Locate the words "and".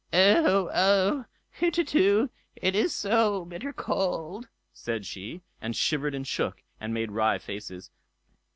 5.61-5.75, 6.15-6.25, 6.79-6.91